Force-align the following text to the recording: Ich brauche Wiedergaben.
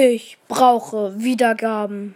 Ich 0.00 0.38
brauche 0.46 1.18
Wiedergaben. 1.18 2.14